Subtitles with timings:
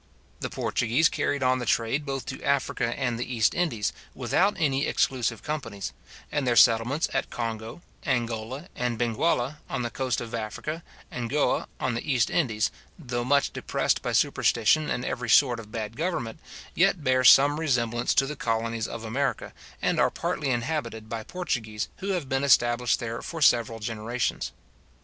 [0.39, 4.87] The Portuguese carried on the trade both to Africa and the East Indies, without any
[4.87, 5.93] exclusive companies;
[6.31, 11.29] and their settlements at Congo, Angola, and Benguela, on the coast of Africa, and at
[11.29, 15.95] Goa in the East Indies though much depressed by superstition and every sort of bad
[15.95, 16.39] government,
[16.73, 21.89] yet bear some resemblance to the colonies of America, and are partly inhabited by Portuguese
[21.97, 24.51] who have been established there for several generations.